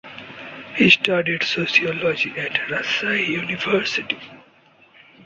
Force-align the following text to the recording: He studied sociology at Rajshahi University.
He 0.77 0.89
studied 0.89 1.43
sociology 1.43 2.31
at 2.35 2.53
Rajshahi 2.71 3.27
University. 3.27 4.19